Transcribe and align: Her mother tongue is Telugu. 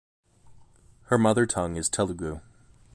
Her 1.09 1.19
mother 1.19 1.45
tongue 1.45 1.75
is 1.75 1.87
Telugu. 1.87 2.39